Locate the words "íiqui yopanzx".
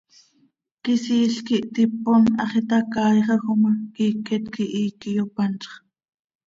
4.81-5.63